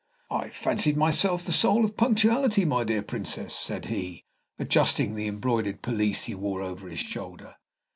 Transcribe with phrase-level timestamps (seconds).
[0.31, 4.25] "I fancied myself the soul of punctuality, my dear Princess," said he,
[4.57, 7.57] adjusting the embroidered pelisse he wore over his shoulder.